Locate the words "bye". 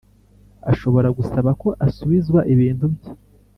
2.93-3.09